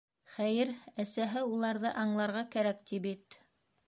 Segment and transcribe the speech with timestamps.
[0.35, 0.69] Хәйер,
[1.03, 3.39] әсәһе «уларҙы аңларға кәрәк» ти бит.